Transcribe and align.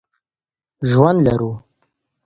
ژوند 0.89 1.19
لرو. 1.25 1.51